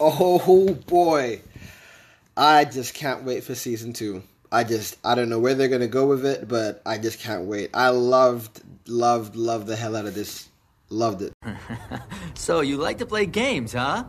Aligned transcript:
Oh 0.00 0.74
boy. 0.86 1.40
I 2.36 2.64
just 2.64 2.94
can't 2.94 3.24
wait 3.24 3.42
for 3.42 3.54
season 3.54 3.92
two. 3.92 4.22
I 4.50 4.64
just 4.64 4.96
I 5.04 5.14
don't 5.14 5.28
know 5.28 5.40
where 5.40 5.54
they're 5.54 5.68
gonna 5.68 5.88
go 5.88 6.06
with 6.06 6.24
it, 6.24 6.46
but 6.46 6.80
I 6.86 6.98
just 6.98 7.18
can't 7.18 7.44
wait. 7.44 7.70
I 7.74 7.88
loved, 7.88 8.62
loved, 8.86 9.34
loved 9.34 9.66
the 9.66 9.76
hell 9.76 9.96
out 9.96 10.06
of 10.06 10.14
this. 10.14 10.48
Loved 10.88 11.22
it. 11.22 11.32
so 12.34 12.60
you 12.60 12.76
like 12.76 12.98
to 12.98 13.06
play 13.06 13.26
games, 13.26 13.72
huh? 13.72 14.04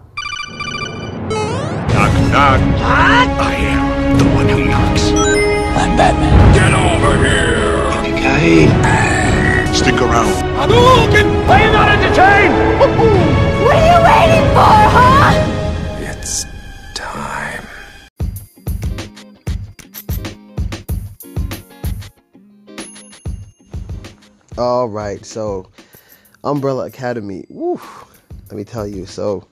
Knock, 1.28 2.14
knock. 2.32 2.62
What? 2.62 3.30
I 3.42 3.56
am 3.56 4.18
the 4.18 4.26
one 4.36 4.48
who 4.48 4.66
knocks. 4.66 5.10
I'm 5.12 5.98
Batman. 5.98 6.54
Get 6.54 6.72
over 6.74 7.18
here! 7.18 7.60
Okay. 8.14 8.68
Stick 9.74 10.00
around. 10.02 10.32
Hadouken! 10.56 11.50
Are 11.50 11.66
you 11.66 11.72
not 11.72 11.90
entertained? 11.90 12.54
what 13.66 13.76
are 13.76 13.86
you 13.86 14.00
waiting 14.06 14.48
for, 14.54 14.78
huh? 14.96 15.09
All 24.60 24.90
right, 24.90 25.26
so 25.26 25.72
Umbrella 26.44 26.86
Academy. 26.86 27.46
Woo, 27.48 27.80
let 28.50 28.58
me 28.58 28.66
tell 28.66 28.86
you. 28.86 29.06
So 29.06 29.48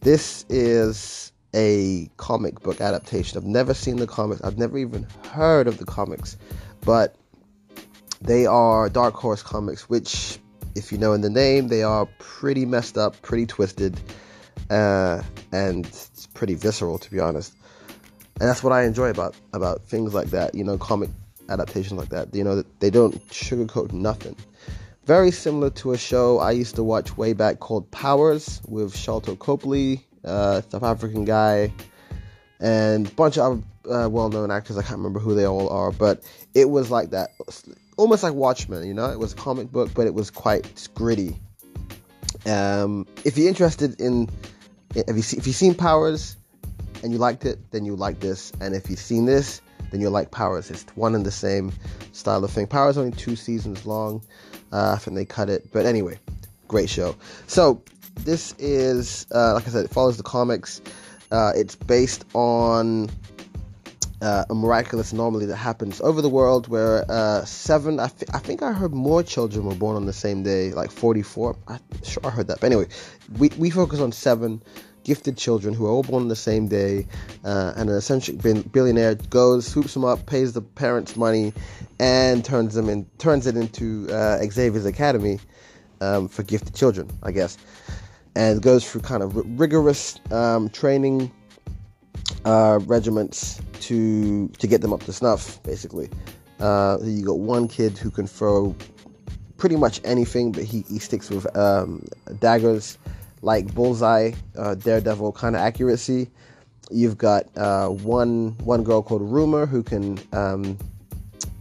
this 0.00 0.44
is 0.48 1.30
a 1.54 2.10
comic 2.16 2.58
book 2.60 2.80
adaptation. 2.80 3.38
I've 3.38 3.44
never 3.44 3.72
seen 3.72 3.98
the 3.98 4.06
comics. 4.08 4.42
I've 4.42 4.58
never 4.58 4.78
even 4.78 5.06
heard 5.30 5.68
of 5.68 5.78
the 5.78 5.84
comics, 5.84 6.36
but 6.80 7.14
they 8.20 8.44
are 8.44 8.88
Dark 8.88 9.14
Horse 9.14 9.44
comics, 9.44 9.88
which, 9.88 10.40
if 10.74 10.90
you 10.90 10.98
know 10.98 11.12
in 11.12 11.20
the 11.20 11.30
name, 11.30 11.68
they 11.68 11.84
are 11.84 12.06
pretty 12.18 12.66
messed 12.66 12.98
up, 12.98 13.22
pretty 13.22 13.46
twisted, 13.46 14.00
uh, 14.70 15.22
and 15.52 15.86
it's 15.86 16.26
pretty 16.34 16.54
visceral, 16.54 16.98
to 16.98 17.10
be 17.12 17.20
honest. 17.20 17.54
And 18.40 18.48
that's 18.48 18.64
what 18.64 18.72
I 18.72 18.82
enjoy 18.86 19.10
about 19.10 19.36
about 19.52 19.82
things 19.82 20.14
like 20.14 20.30
that. 20.30 20.56
You 20.56 20.64
know, 20.64 20.78
comic 20.78 21.10
adaptations 21.52 21.98
like 21.98 22.08
that. 22.08 22.34
You 22.34 22.44
know, 22.44 22.64
they 22.80 22.90
don't 22.90 23.14
sugarcoat 23.28 23.92
nothing. 23.92 24.36
Very 25.04 25.30
similar 25.32 25.70
to 25.70 25.92
a 25.92 25.98
show 25.98 26.38
I 26.38 26.52
used 26.52 26.76
to 26.76 26.84
watch 26.84 27.16
way 27.16 27.32
back 27.32 27.58
called 27.58 27.90
Powers 27.90 28.60
with 28.68 28.94
Sharlto 28.94 29.36
Copley, 29.36 30.06
uh, 30.24 30.62
South 30.70 30.84
African 30.84 31.24
guy, 31.24 31.72
and 32.60 33.08
a 33.08 33.10
bunch 33.10 33.36
of 33.36 33.64
uh, 33.90 34.08
well-known 34.08 34.52
actors. 34.52 34.78
I 34.78 34.82
can't 34.82 34.98
remember 34.98 35.18
who 35.18 35.34
they 35.34 35.44
all 35.44 35.68
are, 35.70 35.90
but 35.90 36.22
it 36.54 36.70
was 36.70 36.90
like 36.90 37.10
that, 37.10 37.30
almost 37.96 38.22
like 38.22 38.34
Watchmen. 38.34 38.86
You 38.86 38.94
know, 38.94 39.10
it 39.10 39.18
was 39.18 39.32
a 39.32 39.36
comic 39.36 39.72
book, 39.72 39.90
but 39.92 40.06
it 40.06 40.14
was 40.14 40.30
quite 40.30 40.88
gritty. 40.94 41.36
Um, 42.46 43.06
if 43.24 43.36
you're 43.36 43.48
interested 43.48 44.00
in, 44.00 44.28
if 44.94 45.16
you 45.16 45.22
see, 45.22 45.36
if 45.36 45.46
you've 45.48 45.56
seen 45.56 45.74
Powers 45.74 46.36
and 47.02 47.12
you 47.12 47.18
liked 47.18 47.44
it, 47.44 47.72
then 47.72 47.84
you 47.84 47.96
like 47.96 48.20
this, 48.20 48.52
and 48.60 48.74
if 48.76 48.88
you've 48.88 49.00
seen 49.00 49.24
this 49.24 49.61
then 49.92 50.00
you'll 50.00 50.10
like 50.10 50.30
Powers. 50.32 50.70
It's 50.70 50.84
one 50.96 51.14
and 51.14 51.24
the 51.24 51.30
same 51.30 51.70
style 52.12 52.42
of 52.42 52.50
thing. 52.50 52.66
Powers 52.66 52.98
only 52.98 53.12
two 53.12 53.36
seasons 53.36 53.86
long. 53.86 54.22
Uh, 54.72 54.94
I 54.96 54.98
think 54.98 55.14
they 55.14 55.24
cut 55.24 55.48
it, 55.48 55.68
but 55.72 55.86
anyway, 55.86 56.18
great 56.66 56.88
show. 56.88 57.14
So 57.46 57.82
this 58.16 58.54
is, 58.58 59.26
uh, 59.32 59.54
like 59.54 59.68
I 59.68 59.70
said, 59.70 59.84
it 59.84 59.90
follows 59.90 60.16
the 60.16 60.22
comics. 60.22 60.80
Uh, 61.30 61.52
it's 61.54 61.76
based 61.76 62.24
on 62.34 63.10
uh, 64.22 64.44
a 64.48 64.54
miraculous 64.54 65.12
anomaly 65.12 65.46
that 65.46 65.56
happens 65.56 66.00
over 66.00 66.22
the 66.22 66.28
world 66.28 66.68
where 66.68 67.04
uh, 67.10 67.44
seven, 67.44 68.00
I, 68.00 68.08
th- 68.08 68.30
I 68.32 68.38
think 68.38 68.62
I 68.62 68.72
heard 68.72 68.92
more 68.92 69.22
children 69.22 69.66
were 69.66 69.74
born 69.74 69.96
on 69.96 70.06
the 70.06 70.12
same 70.12 70.42
day, 70.42 70.72
like 70.72 70.90
44. 70.90 71.56
I'm 71.68 71.80
sure 72.04 72.24
I 72.24 72.30
heard 72.30 72.48
that. 72.48 72.60
But 72.60 72.66
anyway, 72.66 72.86
we, 73.38 73.50
we 73.58 73.70
focus 73.70 74.00
on 74.00 74.12
seven 74.12 74.62
gifted 75.04 75.36
children 75.36 75.74
who 75.74 75.86
are 75.86 75.90
all 75.90 76.02
born 76.02 76.22
on 76.22 76.28
the 76.28 76.36
same 76.36 76.68
day, 76.68 77.06
uh, 77.44 77.72
and 77.76 77.90
an 77.90 77.96
essential 77.96 78.34
billionaire 78.36 79.14
goes, 79.14 79.66
swoops 79.66 79.94
them 79.94 80.04
up, 80.04 80.26
pays 80.26 80.52
the 80.52 80.62
parents 80.62 81.16
money, 81.16 81.52
and 81.98 82.44
turns 82.44 82.74
them 82.74 82.88
in, 82.88 83.04
turns 83.18 83.46
it 83.46 83.56
into 83.56 84.08
uh, 84.10 84.38
Xavier's 84.42 84.86
Academy 84.86 85.38
um, 86.00 86.28
for 86.28 86.42
gifted 86.42 86.74
children, 86.74 87.08
I 87.22 87.32
guess, 87.32 87.56
and 88.34 88.62
goes 88.62 88.90
through 88.90 89.02
kind 89.02 89.22
of 89.22 89.36
rigorous 89.58 90.18
um, 90.30 90.68
training 90.68 91.30
uh, 92.44 92.80
regiments 92.84 93.60
to 93.80 94.48
to 94.48 94.66
get 94.66 94.80
them 94.80 94.92
up 94.92 95.02
to 95.04 95.12
snuff, 95.12 95.62
basically. 95.62 96.08
Uh, 96.60 96.98
you 97.02 97.24
got 97.24 97.38
one 97.38 97.66
kid 97.66 97.98
who 97.98 98.10
can 98.10 98.26
throw 98.26 98.74
pretty 99.56 99.76
much 99.76 100.00
anything, 100.04 100.52
but 100.52 100.64
he, 100.64 100.82
he 100.88 100.98
sticks 100.98 101.30
with 101.30 101.56
um, 101.56 102.04
daggers 102.40 102.98
like 103.42 103.74
bullseye, 103.74 104.32
uh, 104.56 104.74
daredevil 104.76 105.32
kind 105.32 105.54
of 105.54 105.60
accuracy. 105.60 106.30
You've 106.90 107.18
got 107.18 107.46
uh, 107.56 107.88
one 107.88 108.56
one 108.58 108.82
girl 108.84 109.02
called 109.02 109.22
Rumor 109.22 109.66
who 109.66 109.82
can 109.82 110.18
um, 110.32 110.78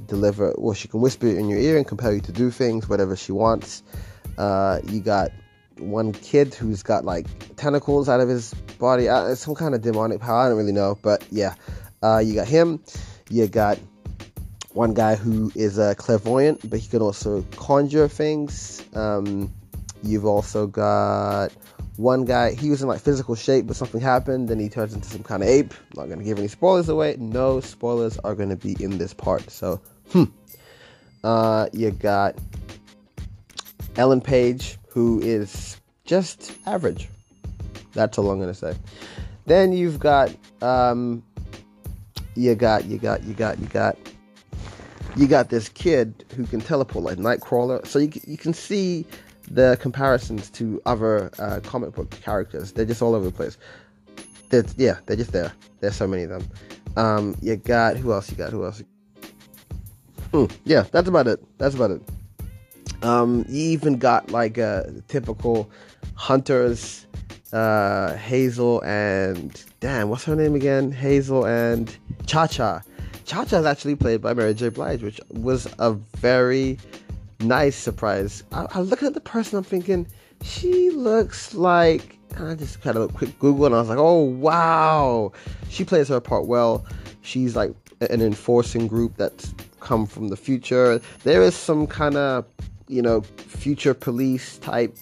deliver, 0.06 0.53
well, 0.58 0.74
she 0.74 0.88
can 0.88 1.02
whisper 1.02 1.28
in 1.28 1.50
your 1.50 1.59
ear 1.59 1.78
and 1.78 1.88
compel 1.88 2.14
you 2.14 2.22
to 2.22 2.31
do 2.31 2.52
things, 2.52 2.88
whatever 2.88 3.16
she 3.16 3.31
wants. 3.31 3.81
Uh, 4.38 4.80
you 4.86 5.00
got 5.00 5.31
one 5.78 6.12
kid 6.12 6.53
who's 6.53 6.84
got 6.84 7.06
like 7.06 7.25
tentacles 7.56 8.09
out 8.09 8.20
of 8.20 8.30
his 8.30 8.53
body, 8.78 9.09
uh, 9.09 9.34
some 9.36 9.56
kind 9.56 9.74
of 9.74 9.81
demonic 9.81 10.20
power. 10.20 10.46
I 10.46 10.50
don't 10.50 10.58
really 10.58 10.72
know, 10.72 10.97
but 11.02 11.25
yeah, 11.31 11.56
uh, 12.03 12.20
you 12.20 12.36
got 12.36 12.47
him. 12.47 12.84
You 13.30 13.47
got 13.47 13.80
one 14.74 14.94
guy 14.94 15.16
who 15.16 15.52
is 15.56 15.78
a 15.78 15.96
clairvoyant, 15.96 16.70
but 16.70 16.80
he 16.80 16.88
can 16.88 17.02
also 17.02 17.44
conjure 17.56 18.08
things. 18.08 18.84
Um, 18.94 19.53
you've 20.04 20.26
also 20.26 20.68
got 20.68 21.52
one 21.98 22.26
guy, 22.26 22.54
he 22.54 22.70
was 22.70 22.82
in 22.82 22.88
like 22.88 23.02
physical 23.02 23.36
shape, 23.36 23.68
but 23.68 23.76
something 23.76 24.02
happened, 24.02 24.48
then 24.48 24.60
he 24.60 24.70
turns 24.70 24.94
into 24.94 25.08
some 25.08 25.24
kind 25.24 25.44
of 25.44 25.50
ape. 25.50 25.74
I'm 25.74 26.02
not 26.02 26.10
gonna 26.10 26.24
give 26.24 26.40
any 26.40 26.48
spoilers 26.48 26.90
away. 26.90 27.16
No 27.20 27.60
spoilers 27.60 28.18
are 28.20 28.36
gonna 28.36 28.56
be 28.56 28.76
in 28.84 28.98
this 28.98 29.14
part. 29.14 29.50
So, 29.50 29.82
hmm. 30.12 30.26
Uh, 31.24 31.68
you 31.72 31.92
got 31.92 32.36
Ellen 33.96 34.22
Page, 34.22 34.78
who 34.90 35.20
is 35.22 35.80
just 36.04 36.58
average. 36.66 37.10
That's 37.94 38.18
all 38.18 38.32
I'm 38.32 38.40
gonna 38.40 38.54
say. 38.54 38.76
Then 39.46 39.72
you've 39.74 40.00
got, 40.00 40.34
um, 40.62 41.24
you 42.36 42.56
got, 42.56 42.86
you 42.86 42.98
got, 42.98 43.24
you 43.24 43.34
got, 43.34 43.60
you 43.60 43.68
got, 43.68 43.98
you 45.16 45.28
got 45.28 45.50
this 45.50 45.70
kid 45.70 46.26
who 46.36 46.46
can 46.46 46.62
teleport 46.62 47.04
like 47.04 47.18
Nightcrawler. 47.18 47.86
So 47.86 48.00
you 48.00 48.12
you 48.26 48.38
can 48.38 48.54
see 48.54 49.06
the 49.54 49.78
comparisons 49.82 50.50
to 50.52 50.82
other 50.86 51.30
uh, 51.40 51.60
comic 51.62 51.94
book 51.94 52.10
characters. 52.10 52.72
They're 52.72 52.86
just 52.86 53.02
all 53.02 53.16
over 53.16 53.26
the 53.26 53.32
place. 53.32 53.58
They're, 54.50 54.66
yeah, 54.78 54.98
they're 55.06 55.18
just 55.18 55.32
there. 55.32 55.52
There's 55.80 55.96
so 55.96 56.08
many 56.08 56.24
of 56.24 56.30
them. 56.30 56.48
Um, 56.98 57.36
you 57.42 57.56
got 57.56 57.98
who 57.98 58.14
else? 58.14 58.30
You 58.30 58.38
got 58.38 58.52
who 58.52 58.66
else? 58.66 58.84
Hmm, 60.32 60.46
yeah, 60.66 60.84
that's 60.92 61.08
about 61.08 61.28
it. 61.28 61.44
That's 61.58 61.76
about 61.76 61.92
it. 61.92 62.02
Um, 63.04 63.46
you 63.50 63.64
even 63.72 63.98
got 63.98 64.32
like 64.32 64.58
uh, 64.58 64.84
typical 65.08 65.70
hunters, 66.16 67.06
uh, 67.52 68.16
Hazel 68.16 68.82
and 68.84 69.64
damn, 69.80 70.10
what's 70.10 70.24
her 70.26 70.36
name 70.36 70.56
again? 70.56 70.92
Hazel 70.92 71.46
and 71.46 71.96
Cha 72.26 72.48
Cha. 72.48 72.82
Cha 73.26 73.46
Cha 73.46 73.58
is 73.58 73.66
actually 73.66 73.96
played 73.96 74.22
by 74.22 74.34
Mary 74.34 74.54
J. 74.54 74.70
Blige, 74.70 75.02
which 75.04 75.20
was 75.30 75.68
a 75.80 75.94
very 75.94 76.78
nice 77.44 77.75
surprise. 77.75 78.44
I, 78.52 78.68
I 78.72 78.81
looking 78.81 79.07
at 79.07 79.13
the 79.13 79.22
person, 79.22 79.57
I'm 79.57 79.63
thinking, 79.63 80.07
she 80.41 80.90
looks 80.91 81.53
like. 81.53 82.18
I 82.40 82.56
just 82.56 82.81
kind 82.81 82.96
of 82.96 83.09
a 83.09 83.13
quick 83.13 83.38
Google 83.40 83.66
and 83.66 83.75
I 83.75 83.79
was 83.79 83.90
like, 83.90 83.97
oh 83.97 84.24
wow, 84.24 85.34
she 85.69 85.84
plays 85.84 86.07
her 86.07 86.22
part 86.22 86.47
well. 86.47 86.85
She's 87.22 87.57
like 87.57 87.74
an 88.00 88.22
enforcing 88.22 88.88
group 88.88 89.18
that's 89.18 89.53
come 89.81 90.06
from 90.06 90.29
the 90.29 90.38
future. 90.38 91.02
There 91.24 91.41
is 91.41 91.56
some 91.56 91.88
kind 91.88 92.16
of, 92.16 92.46
you 92.88 93.02
know, 93.02 93.22
future 93.22 93.94
police 93.94 94.58
type, 94.59 94.96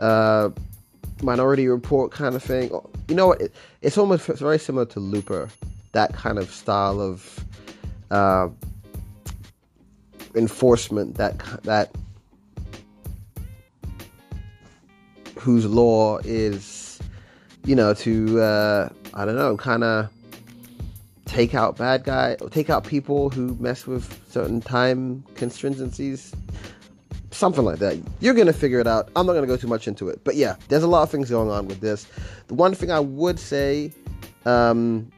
uh, 0.00 0.50
minority 1.22 1.68
report 1.68 2.10
kind 2.10 2.34
of 2.34 2.42
thing. 2.42 2.70
You 3.08 3.14
know 3.14 3.28
what? 3.28 3.40
It, 3.42 3.54
it's 3.82 3.96
almost 3.96 4.28
it's 4.28 4.40
very 4.40 4.58
similar 4.58 4.86
to 4.86 5.00
Looper, 5.00 5.48
that 5.92 6.12
kind 6.14 6.38
of 6.38 6.50
style 6.50 7.00
of. 7.00 7.44
Uh, 8.10 8.48
enforcement 10.34 11.16
that 11.16 11.38
that 11.62 11.94
whose 15.38 15.66
law 15.66 16.18
is 16.18 16.98
you 17.64 17.74
know 17.74 17.94
to 17.94 18.40
uh, 18.40 18.88
I 19.14 19.24
don't 19.24 19.36
know 19.36 19.56
kind 19.56 19.84
of 19.84 20.10
take 21.24 21.54
out 21.54 21.76
bad 21.76 22.04
guy 22.04 22.36
take 22.50 22.70
out 22.70 22.84
people 22.84 23.30
who 23.30 23.56
mess 23.60 23.86
with 23.86 24.20
certain 24.30 24.60
time 24.60 25.24
constringencies 25.34 26.34
something 27.32 27.64
like 27.64 27.78
that. 27.78 27.96
You're 28.18 28.34
gonna 28.34 28.52
figure 28.52 28.80
it 28.80 28.86
out. 28.86 29.08
I'm 29.14 29.24
not 29.24 29.34
gonna 29.34 29.46
go 29.46 29.56
too 29.56 29.68
much 29.68 29.86
into 29.88 30.08
it. 30.08 30.22
But 30.24 30.34
yeah 30.36 30.56
there's 30.68 30.82
a 30.82 30.88
lot 30.88 31.02
of 31.02 31.10
things 31.10 31.30
going 31.30 31.50
on 31.50 31.66
with 31.66 31.80
this. 31.80 32.06
The 32.48 32.54
one 32.54 32.74
thing 32.74 32.90
i 32.90 33.00
would 33.00 33.38
say 33.38 33.92
um, 34.46 35.10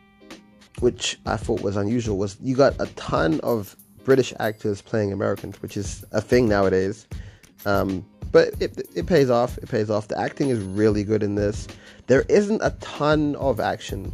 which 0.80 1.18
i 1.26 1.36
thought 1.36 1.62
was 1.62 1.76
unusual 1.76 2.18
was 2.18 2.36
you 2.40 2.56
got 2.56 2.74
a 2.80 2.86
ton 2.94 3.40
of 3.40 3.76
British 4.04 4.32
actors 4.38 4.82
playing 4.82 5.12
Americans, 5.12 5.60
which 5.62 5.76
is 5.76 6.04
a 6.12 6.20
thing 6.20 6.49
nowadays. 6.49 7.06
Um, 7.64 8.04
but 8.32 8.54
it, 8.60 8.88
it 8.94 9.06
pays 9.06 9.31
off. 9.31 9.58
It 9.58 9.69
pays 9.69 9.90
off. 9.90 10.08
The 10.08 10.19
acting 10.19 10.49
is 10.49 10.58
really 10.58 11.04
good 11.04 11.22
in 11.22 11.34
this. 11.34 11.69
There 12.06 12.25
isn't 12.28 12.62
a 12.62 12.70
ton 12.81 13.37
of 13.37 13.60
action. 13.60 14.12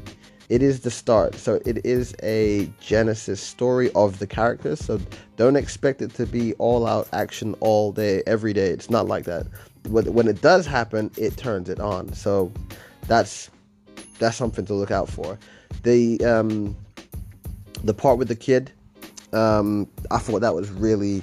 It 0.49 0.62
is 0.62 0.81
the 0.81 0.90
start, 0.90 1.35
so 1.35 1.61
it 1.67 1.85
is 1.85 2.14
a 2.23 2.70
genesis 2.81 3.40
story 3.40 3.90
of 3.93 4.19
the 4.19 4.26
characters. 4.26 4.81
So 4.81 4.99
don't 5.37 5.56
expect 5.56 6.00
it 6.00 6.14
to 6.14 6.25
be 6.25 6.55
all 6.55 6.87
out 6.87 7.06
action 7.12 7.55
all 7.61 7.93
day, 7.93 8.23
every 8.26 8.55
day. 8.55 8.70
It's 8.70 8.88
not 8.88 9.06
like 9.06 9.25
that. 9.25 9.46
When 9.88 10.26
it 10.26 10.41
does 10.41 10.67
happen, 10.67 11.11
it 11.19 11.37
turns 11.37 11.69
it 11.69 11.81
on. 11.81 12.12
So 12.14 12.50
that's 13.06 13.50
that's 14.19 14.37
something 14.37 14.64
to 14.67 14.75
look 14.75 14.91
out 14.91 15.08
for. 15.08 15.38
The 15.82 16.25
um, 16.25 16.75
the 17.84 17.94
part 17.94 18.19
with 18.19 18.29
the 18.29 18.37
kid, 18.37 18.73
um, 19.32 19.88
I 20.10 20.19
thought 20.19 20.40
that 20.40 20.54
was 20.54 20.70
really 20.70 21.22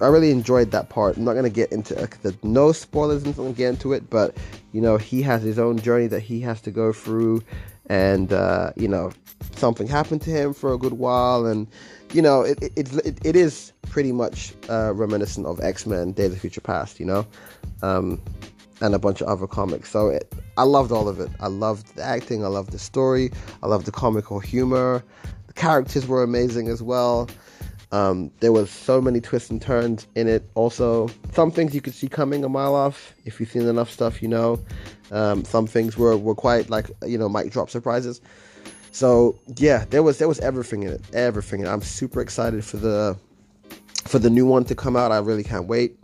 I 0.00 0.06
really 0.06 0.30
enjoyed 0.30 0.70
that 0.72 0.90
part. 0.90 1.16
I'm 1.16 1.24
not 1.24 1.34
gonna 1.34 1.50
get 1.50 1.72
into 1.72 1.94
the 1.94 2.36
no 2.42 2.72
spoilers 2.72 3.24
not 3.24 3.56
get 3.56 3.70
into 3.70 3.92
it, 3.92 4.10
but 4.10 4.36
you 4.72 4.80
know 4.80 4.96
he 4.96 5.22
has 5.22 5.42
his 5.42 5.58
own 5.58 5.78
journey 5.78 6.06
that 6.08 6.20
he 6.20 6.40
has 6.40 6.60
to 6.62 6.70
go 6.70 6.92
through, 6.92 7.42
and 7.86 8.32
uh, 8.32 8.72
you 8.76 8.88
know 8.88 9.12
something 9.56 9.86
happened 9.86 10.22
to 10.22 10.30
him 10.30 10.52
for 10.52 10.72
a 10.72 10.78
good 10.78 10.94
while, 10.94 11.46
and 11.46 11.66
you 12.12 12.22
know 12.22 12.42
it 12.42 12.62
it, 12.76 12.94
it, 12.96 13.18
it 13.24 13.36
is 13.36 13.72
pretty 13.82 14.12
much 14.12 14.52
uh, 14.68 14.92
reminiscent 14.94 15.46
of 15.46 15.60
X 15.60 15.86
Men: 15.86 16.12
Days 16.12 16.32
of 16.32 16.38
Future 16.38 16.60
Past, 16.60 17.00
you 17.00 17.06
know, 17.06 17.26
um, 17.82 18.20
and 18.80 18.94
a 18.94 18.98
bunch 18.98 19.20
of 19.22 19.28
other 19.28 19.46
comics. 19.46 19.88
So 19.90 20.08
it, 20.08 20.32
I 20.58 20.64
loved 20.64 20.92
all 20.92 21.08
of 21.08 21.18
it. 21.18 21.30
I 21.40 21.46
loved 21.46 21.96
the 21.96 22.02
acting. 22.02 22.44
I 22.44 22.48
loved 22.48 22.72
the 22.72 22.78
story. 22.78 23.30
I 23.62 23.66
loved 23.68 23.86
the 23.86 23.92
comical 23.92 24.38
humor. 24.38 25.02
Characters 25.58 26.06
were 26.06 26.22
amazing 26.22 26.68
as 26.68 26.82
well. 26.82 27.28
Um, 27.90 28.30
there 28.38 28.52
was 28.52 28.70
so 28.70 29.00
many 29.00 29.20
twists 29.20 29.50
and 29.50 29.60
turns 29.60 30.06
in 30.14 30.28
it. 30.28 30.48
Also, 30.54 31.08
some 31.32 31.50
things 31.50 31.74
you 31.74 31.80
could 31.80 31.94
see 31.94 32.08
coming 32.08 32.44
a 32.44 32.48
mile 32.48 32.76
off. 32.76 33.12
If 33.24 33.40
you've 33.40 33.50
seen 33.50 33.66
enough 33.66 33.90
stuff, 33.90 34.22
you 34.22 34.28
know. 34.28 34.62
Um, 35.10 35.44
some 35.44 35.66
things 35.66 35.96
were, 35.96 36.16
were 36.16 36.34
quite 36.36 36.70
like 36.70 36.90
you 37.04 37.18
know 37.18 37.28
mic 37.28 37.50
drop 37.50 37.70
surprises. 37.70 38.20
So 38.92 39.36
yeah, 39.56 39.84
there 39.90 40.04
was 40.04 40.18
there 40.18 40.28
was 40.28 40.38
everything 40.38 40.84
in 40.84 40.92
it, 40.92 41.02
everything. 41.12 41.66
I'm 41.66 41.82
super 41.82 42.20
excited 42.20 42.64
for 42.64 42.76
the 42.76 43.18
for 44.04 44.20
the 44.20 44.30
new 44.30 44.46
one 44.46 44.64
to 44.66 44.76
come 44.76 44.96
out. 44.96 45.10
I 45.10 45.18
really 45.18 45.44
can't 45.44 45.66
wait. 45.66 45.98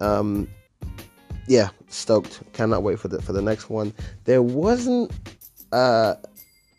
Um, 0.00 0.48
yeah, 1.46 1.68
stoked. 1.86 2.40
Cannot 2.54 2.82
wait 2.82 2.98
for 2.98 3.06
the 3.06 3.22
for 3.22 3.32
the 3.32 3.42
next 3.42 3.70
one. 3.70 3.92
There 4.24 4.42
wasn't 4.42 5.12
uh, 5.70 6.14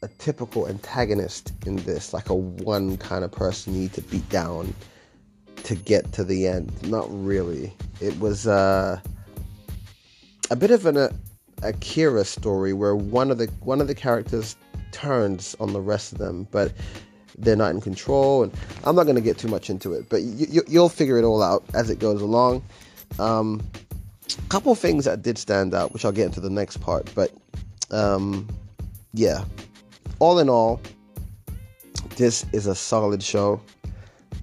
a 0.02 0.08
typical 0.20 0.68
antagonist 0.68 1.54
in 1.66 1.78
this, 1.78 2.14
like 2.14 2.30
a 2.30 2.36
one 2.36 2.98
kind 2.98 3.24
of 3.24 3.32
person 3.32 3.74
you 3.74 3.82
need 3.82 3.94
to 3.94 4.02
beat 4.02 4.28
down 4.30 4.74
to 5.64 5.76
get 5.76 6.12
to 6.14 6.24
the 6.24 6.48
end. 6.48 6.72
Not 6.88 7.08
really. 7.10 7.74
It 8.00 8.20
was 8.20 8.48
uh, 8.48 9.00
a 10.52 10.56
bit 10.56 10.72
of 10.72 10.86
an 10.86 10.98
uh, 10.98 11.10
Akira 11.64 12.26
story 12.26 12.74
where 12.74 12.96
one 12.96 13.32
of 13.32 13.38
the 13.38 13.48
one 13.62 13.82
of 13.82 13.88
the 13.88 13.96
characters 13.96 14.56
turns 14.92 15.56
on 15.60 15.74
the 15.74 15.82
rest 15.82 16.12
of 16.12 16.20
them, 16.20 16.48
but 16.52 16.72
they're 17.38 17.56
not 17.56 17.72
in 17.72 17.82
control. 17.82 18.44
And 18.44 18.54
I'm 18.84 18.96
not 18.96 19.04
going 19.04 19.16
to 19.16 19.22
get 19.22 19.38
too 19.38 19.48
much 19.48 19.70
into 19.70 19.94
it, 19.94 20.10
but 20.10 20.22
you, 20.22 20.64
will 20.70 20.90
figure 20.90 21.18
it 21.18 21.24
all 21.24 21.42
out 21.42 21.64
as 21.74 21.90
it 21.90 22.00
goes 22.00 22.22
along. 22.22 22.64
Um, 23.20 23.62
a 24.38 24.50
couple 24.50 24.74
things 24.76 25.06
that 25.06 25.22
did 25.22 25.38
stand 25.38 25.74
out, 25.74 25.94
which 25.94 26.06
I'll 26.06 26.12
get 26.12 26.26
into 26.26 26.42
the 26.42 26.50
next 26.50 26.78
part, 26.78 27.12
but 27.16 27.32
um, 27.92 28.48
yeah, 29.14 29.44
all 30.20 30.40
in 30.40 30.50
all, 30.50 30.82
this 32.16 32.46
is 32.52 32.68
a 32.68 32.76
solid 32.76 33.22
show. 33.22 33.62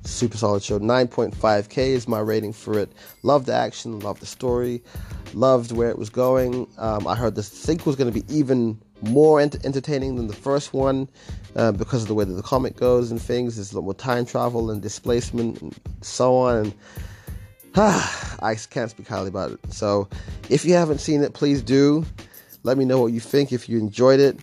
Super 0.04 0.36
solid 0.36 0.62
show. 0.62 0.78
9.5k 0.78 1.78
is 1.78 2.06
my 2.06 2.20
rating 2.20 2.52
for 2.52 2.78
it. 2.78 2.92
Loved 3.22 3.46
the 3.46 3.54
action, 3.54 4.00
loved 4.00 4.20
the 4.20 4.26
story, 4.26 4.82
loved 5.32 5.72
where 5.72 5.88
it 5.88 5.98
was 5.98 6.10
going. 6.10 6.68
Um, 6.78 7.06
I 7.06 7.16
heard 7.16 7.34
the 7.34 7.42
sequel 7.42 7.90
was 7.90 7.96
going 7.96 8.12
to 8.12 8.20
be 8.20 8.24
even 8.32 8.80
more 9.02 9.40
ent- 9.40 9.64
entertaining 9.64 10.16
than 10.16 10.26
the 10.26 10.34
first 10.34 10.72
one 10.72 11.08
uh, 11.56 11.72
because 11.72 12.02
of 12.02 12.08
the 12.08 12.14
way 12.14 12.24
that 12.24 12.34
the 12.34 12.42
comic 12.42 12.76
goes 12.76 13.10
and 13.10 13.20
things. 13.20 13.56
There's 13.56 13.72
a 13.72 13.76
lot 13.76 13.84
more 13.84 13.94
time 13.94 14.26
travel 14.26 14.70
and 14.70 14.80
displacement 14.80 15.60
and 15.62 15.74
so 16.02 16.36
on. 16.36 16.56
And 16.56 16.74
ah, 17.76 18.36
I 18.42 18.54
can't 18.54 18.90
speak 18.90 19.08
highly 19.08 19.28
about 19.28 19.52
it. 19.52 19.72
So 19.72 20.08
if 20.50 20.64
you 20.64 20.74
haven't 20.74 20.98
seen 20.98 21.22
it, 21.22 21.34
please 21.34 21.62
do. 21.62 22.04
Let 22.62 22.78
me 22.78 22.84
know 22.84 23.00
what 23.00 23.12
you 23.12 23.20
think 23.20 23.52
if 23.52 23.68
you 23.68 23.78
enjoyed 23.78 24.20
it. 24.20 24.38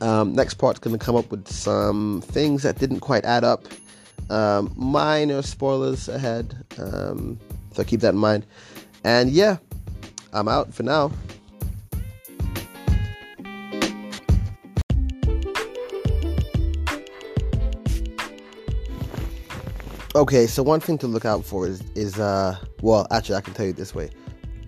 Um, 0.00 0.34
next 0.34 0.54
part's 0.54 0.78
going 0.78 0.98
to 0.98 1.04
come 1.04 1.16
up 1.16 1.30
with 1.30 1.48
some 1.48 2.22
things 2.26 2.62
that 2.62 2.78
didn't 2.78 3.00
quite 3.00 3.24
add 3.24 3.44
up. 3.44 3.66
Um, 4.28 4.72
minor 4.76 5.40
spoilers 5.42 6.08
ahead, 6.08 6.64
um, 6.78 7.38
so 7.72 7.84
keep 7.84 8.00
that 8.00 8.12
in 8.14 8.18
mind. 8.18 8.44
And 9.04 9.30
yeah, 9.30 9.58
I'm 10.32 10.48
out 10.48 10.74
for 10.74 10.82
now. 10.82 11.12
Okay, 20.14 20.46
so 20.46 20.62
one 20.62 20.80
thing 20.80 20.96
to 20.98 21.06
look 21.06 21.26
out 21.26 21.44
for 21.44 21.66
is 21.66 21.82
is 21.94 22.18
uh 22.18 22.56
well, 22.80 23.06
actually 23.10 23.36
I 23.36 23.42
can 23.42 23.52
tell 23.52 23.66
you 23.66 23.74
this 23.74 23.94
way. 23.94 24.10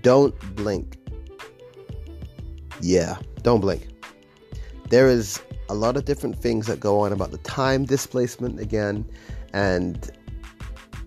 Don't 0.03 0.35
blink. 0.55 0.99
Yeah, 2.81 3.17
don't 3.43 3.61
blink 3.61 3.89
there 4.91 5.09
is 5.09 5.41
a 5.69 5.75
lot 5.75 5.97
of 5.97 6.05
different 6.05 6.37
things 6.37 6.67
that 6.67 6.81
go 6.81 7.01
on 7.01 7.13
about 7.13 7.31
the 7.31 7.39
time 7.39 7.85
displacement 7.85 8.59
again 8.59 9.05
and 9.53 10.11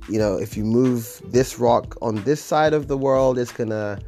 you 0.08 0.20
know 0.20 0.38
if 0.38 0.56
you 0.56 0.64
move 0.64 1.22
this 1.26 1.60
rock 1.60 1.96
on 2.02 2.16
this 2.24 2.42
side 2.42 2.74
of 2.74 2.88
the 2.88 2.98
world 2.98 3.40
it's 3.40 3.52
gonna 3.52 4.00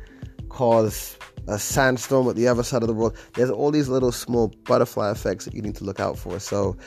cause 0.49 1.17
a 1.47 1.59
sandstorm 1.59 2.27
at 2.29 2.35
the 2.35 2.47
other 2.47 2.63
side 2.63 2.81
of 2.81 2.87
the 2.87 2.93
world. 2.93 3.17
There's 3.33 3.49
all 3.49 3.71
these 3.71 3.89
little 3.89 4.11
small 4.11 4.47
butterfly 4.63 5.11
effects 5.11 5.45
that 5.45 5.53
you 5.53 5.61
need 5.61 5.75
to 5.75 5.83
look 5.83 5.99
out 5.99 6.17
for. 6.17 6.39
So 6.39 6.77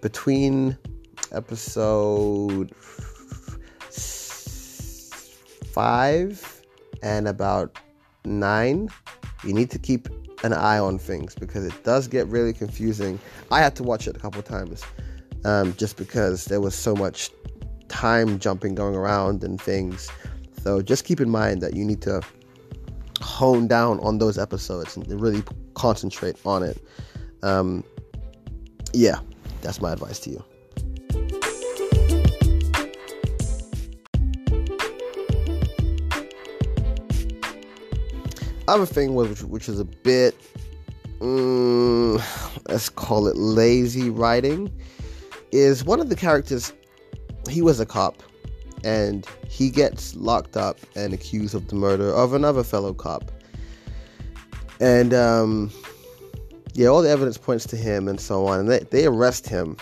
between 0.00 0.78
episode 1.32 2.74
five 5.72 6.62
and 7.02 7.28
about 7.28 7.78
nine 8.24 8.88
you 9.44 9.54
need 9.54 9.70
to 9.70 9.78
keep 9.78 10.08
an 10.42 10.52
eye 10.52 10.78
on 10.78 10.98
things 10.98 11.34
because 11.34 11.64
it 11.64 11.84
does 11.84 12.08
get 12.08 12.26
really 12.28 12.52
confusing. 12.52 13.18
I 13.50 13.60
had 13.60 13.76
to 13.76 13.82
watch 13.82 14.06
it 14.06 14.16
a 14.16 14.18
couple 14.18 14.42
times 14.42 14.84
um, 15.44 15.74
just 15.76 15.96
because 15.96 16.46
there 16.46 16.60
was 16.60 16.74
so 16.74 16.94
much 16.94 17.30
time 17.88 18.38
jumping 18.38 18.74
going 18.74 18.94
around 18.94 19.44
and 19.44 19.60
things. 19.60 20.10
So 20.62 20.82
just 20.82 21.04
keep 21.04 21.20
in 21.20 21.30
mind 21.30 21.60
that 21.62 21.74
you 21.74 21.84
need 21.84 22.02
to 22.02 22.22
hone 23.20 23.66
down 23.66 24.00
on 24.00 24.18
those 24.18 24.38
episodes 24.38 24.96
and 24.96 25.08
really 25.20 25.42
concentrate 25.74 26.36
on 26.44 26.62
it. 26.62 26.82
Um, 27.42 27.84
yeah, 28.92 29.20
that's 29.62 29.80
my 29.80 29.92
advice 29.92 30.20
to 30.20 30.30
you. 30.30 30.44
Other 38.70 38.86
thing 38.86 39.14
was 39.14 39.44
which 39.44 39.68
is 39.68 39.78
a 39.78 39.84
bit 39.84 40.34
mm, 41.20 42.20
let's 42.68 42.88
call 42.88 43.26
it 43.26 43.36
lazy 43.36 44.10
writing 44.10 44.72
is 45.52 45.84
one 45.84 46.00
of 46.00 46.08
the 46.08 46.16
characters 46.16 46.72
he 47.48 47.62
was 47.62 47.80
a 47.80 47.86
cop 47.86 48.22
and 48.84 49.26
he 49.48 49.70
gets 49.70 50.14
locked 50.16 50.56
up 50.56 50.78
and 50.94 51.12
accused 51.12 51.54
of 51.54 51.68
the 51.68 51.74
murder 51.74 52.10
of 52.14 52.32
another 52.32 52.62
fellow 52.62 52.94
cop. 52.94 53.30
And 54.80 55.12
um, 55.12 55.70
yeah 56.74 56.88
all 56.88 57.02
the 57.02 57.10
evidence 57.10 57.36
points 57.36 57.66
to 57.66 57.76
him 57.76 58.08
and 58.08 58.20
so 58.20 58.46
on 58.46 58.60
and 58.60 58.70
they, 58.70 58.80
they 58.90 59.06
arrest 59.06 59.48
him. 59.48 59.76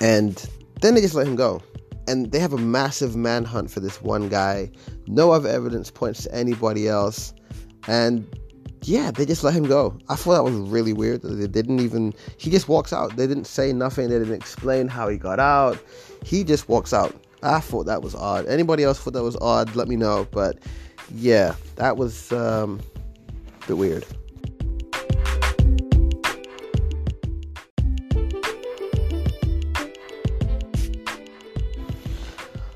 And 0.00 0.48
then 0.80 0.94
they 0.94 1.00
just 1.00 1.14
let 1.14 1.26
him 1.26 1.36
go. 1.36 1.62
And 2.06 2.30
they 2.32 2.38
have 2.38 2.52
a 2.52 2.58
massive 2.58 3.16
manhunt 3.16 3.70
for 3.70 3.80
this 3.80 4.02
one 4.02 4.28
guy. 4.28 4.70
No 5.06 5.30
other 5.30 5.48
evidence 5.48 5.90
points 5.90 6.24
to 6.24 6.34
anybody 6.34 6.88
else 6.88 7.32
and 7.86 8.26
yeah, 8.82 9.10
they 9.10 9.24
just 9.24 9.42
let 9.42 9.54
him 9.54 9.64
go. 9.64 9.98
I 10.08 10.16
thought 10.16 10.34
that 10.34 10.44
was 10.44 10.54
really 10.54 10.92
weird. 10.92 11.22
They 11.22 11.46
didn't 11.46 11.80
even. 11.80 12.12
He 12.36 12.50
just 12.50 12.68
walks 12.68 12.92
out. 12.92 13.16
They 13.16 13.26
didn't 13.26 13.46
say 13.46 13.72
nothing. 13.72 14.10
They 14.10 14.18
didn't 14.18 14.34
explain 14.34 14.88
how 14.88 15.08
he 15.08 15.16
got 15.16 15.40
out. 15.40 15.78
He 16.22 16.44
just 16.44 16.68
walks 16.68 16.92
out. 16.92 17.14
I 17.42 17.60
thought 17.60 17.86
that 17.86 18.02
was 18.02 18.14
odd. 18.14 18.46
Anybody 18.46 18.84
else 18.84 18.98
thought 18.98 19.14
that 19.14 19.22
was 19.22 19.36
odd? 19.40 19.74
Let 19.74 19.88
me 19.88 19.96
know. 19.96 20.26
But 20.30 20.58
yeah, 21.14 21.54
that 21.76 21.96
was 21.96 22.32
um, 22.32 22.80
a 23.62 23.66
bit 23.68 23.78
weird. 23.78 24.04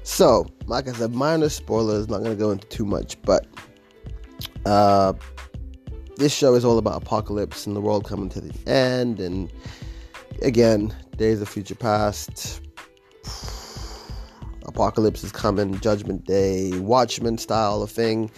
So, 0.02 0.46
like 0.66 0.88
I 0.88 0.92
said, 0.92 1.14
minor 1.14 1.48
spoilers. 1.48 2.08
Not 2.08 2.18
going 2.24 2.36
to 2.36 2.36
go 2.36 2.50
into 2.50 2.66
too 2.68 2.84
much, 2.84 3.20
but 3.22 3.46
uh, 4.68 5.14
this 6.16 6.34
show 6.34 6.54
is 6.54 6.64
all 6.64 6.78
about 6.78 7.00
apocalypse 7.00 7.66
and 7.66 7.74
the 7.74 7.80
world 7.80 8.04
coming 8.04 8.28
to 8.28 8.40
the 8.40 8.70
end. 8.70 9.18
And 9.18 9.50
again, 10.42 10.94
Days 11.16 11.40
of 11.40 11.48
Future 11.48 11.74
Past, 11.74 12.60
apocalypse 14.66 15.24
is 15.24 15.32
coming, 15.32 15.80
Judgment 15.80 16.26
Day, 16.26 16.78
Watchmen 16.80 17.38
style 17.38 17.82
of 17.82 17.90
thing. 17.90 18.30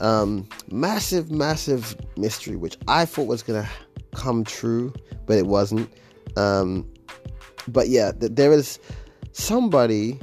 Um, 0.00 0.48
massive, 0.70 1.30
massive 1.30 1.96
mystery, 2.16 2.56
which 2.56 2.78
I 2.88 3.04
thought 3.04 3.26
was 3.26 3.42
gonna 3.42 3.68
come 4.14 4.44
true, 4.44 4.92
but 5.26 5.36
it 5.36 5.46
wasn't. 5.46 5.92
Um, 6.36 6.90
but 7.68 7.88
yeah, 7.88 8.12
th- 8.12 8.32
there 8.34 8.52
is 8.52 8.78
somebody. 9.32 10.18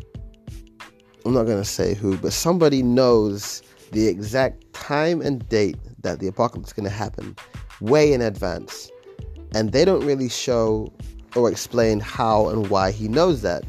I'm 1.23 1.33
not 1.33 1.43
gonna 1.43 1.63
say 1.63 1.93
who, 1.93 2.17
but 2.17 2.33
somebody 2.33 2.81
knows 2.81 3.61
the 3.91 4.07
exact 4.07 4.70
time 4.81 5.21
and 5.21 5.47
date 5.47 5.77
that 6.01 6.19
the 6.19 6.27
apocalypse 6.27 6.69
is 6.69 6.73
gonna 6.73 6.89
happen, 6.89 7.35
way 7.79 8.11
in 8.11 8.21
advance, 8.21 8.91
and 9.53 9.71
they 9.71 9.85
don't 9.85 10.05
really 10.05 10.27
show 10.27 10.91
or 11.35 11.49
explain 11.49 11.99
how 11.99 12.49
and 12.49 12.69
why 12.69 12.91
he 12.91 13.07
knows 13.07 13.41
that. 13.43 13.63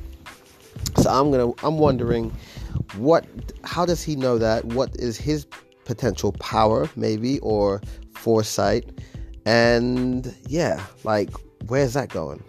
So 0.97 1.11
I'm 1.11 1.31
gonna 1.31 1.52
I'm 1.62 1.78
wondering 1.78 2.33
what 2.97 3.25
how 3.64 3.85
does 3.87 4.02
he 4.02 4.16
know 4.16 4.38
that? 4.38 4.64
What 4.64 4.97
is 4.97 5.16
his 5.16 5.47
potential 5.85 6.33
power 6.33 6.88
maybe 6.97 7.38
or 7.40 7.81
foresight? 8.14 8.88
And 9.45 10.35
yeah, 10.49 10.83
like 11.04 11.31
where's 11.66 11.92
that 11.92 12.09
going? 12.09 12.42